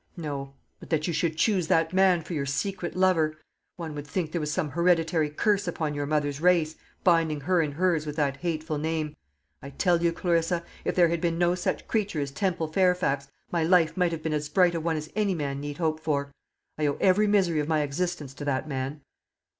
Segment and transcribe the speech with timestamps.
[0.17, 0.55] no.
[0.79, 3.37] But that you should choose that man for your secret lover!
[3.75, 7.75] One would think there was some hereditary curse upon your mother's race, binding her and
[7.75, 9.15] hers with that hateful name.
[9.61, 13.27] I tell you, Clarissa, that if there had been no such creature as Temple Fairfax,
[13.51, 16.33] my life might have been as bright a one as any man need hope for.
[16.79, 19.01] I owe every misery of my existence to that man."